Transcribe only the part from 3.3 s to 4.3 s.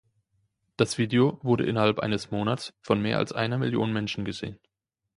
einer Million Menschen